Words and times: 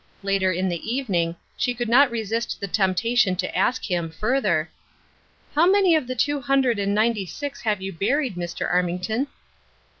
Later 0.23 0.51
in 0.51 0.67
the 0.67 0.81
evening, 0.91 1.35
she 1.55 1.75
could 1.75 1.87
not 1.87 2.09
resist 2.09 2.59
the 2.59 2.67
temptation 2.67 3.35
to 3.35 3.55
ask 3.55 3.85
him, 3.85 4.09
further:" 4.09 4.71
How 5.53 5.69
many 5.69 5.93
of 5.93 6.07
the 6.07 6.15
two 6.15 6.39
hundred 6.41 6.79
and 6.79 6.95
ninety 6.95 7.27
six 7.27 7.61
have 7.61 7.83
you 7.83 7.93
buried, 7.93 8.33
Dr. 8.35 8.67
Armington 8.67 9.27